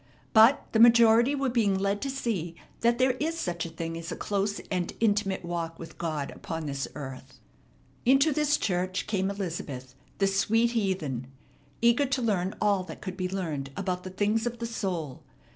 But 0.33 0.65
the 0.71 0.79
majority 0.79 1.35
were 1.35 1.51
being 1.51 1.77
led 1.77 2.01
to 2.01 2.09
see 2.09 2.55
that 2.79 2.97
there 2.97 3.11
is 3.19 3.37
such 3.37 3.67
a 3.67 3.69
thing 3.69 3.95
as 3.99 4.11
a 4.11 4.15
close 4.15 4.59
and 4.71 4.91
intimate 4.99 5.45
walk 5.45 5.77
with 5.77 5.99
God 5.99 6.31
upon 6.31 6.65
this 6.65 6.87
earth. 6.95 7.39
Into 8.03 8.31
this 8.31 8.57
church 8.57 9.05
came 9.05 9.29
Elizabeth, 9.29 9.93
the 10.17 10.25
sweet 10.25 10.71
heathen, 10.71 11.27
eager 11.83 12.07
to 12.07 12.21
learn 12.23 12.55
all 12.59 12.81
that 12.85 13.01
could 13.01 13.15
be 13.15 13.29
learned 13.29 13.69
about 13.77 14.01
the 14.03 14.09
things 14.09 14.47
of 14.47 14.57
the 14.57 14.65
soul. 14.65 15.21